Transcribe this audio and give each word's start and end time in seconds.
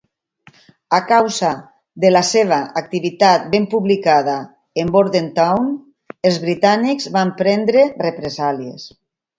A 0.97 0.99
causa 1.11 1.51
de 2.05 2.11
la 2.15 2.23
seva 2.31 2.57
activitat 2.81 3.45
ben 3.53 3.69
publicada 3.75 4.39
en 4.85 4.93
Bordentown, 4.97 5.71
els 6.31 6.43
britànics 6.49 7.11
van 7.21 7.37
prendre 7.45 7.89
represàlies. 8.11 8.93